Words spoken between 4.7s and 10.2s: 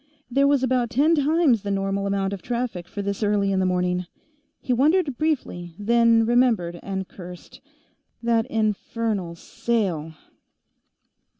wondered, briefly, then remembered, and cursed. That infernal sale!